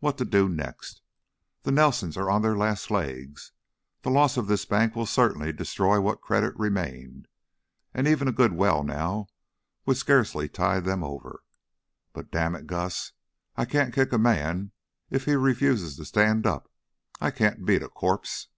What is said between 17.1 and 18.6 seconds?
I can't beat a corpse!"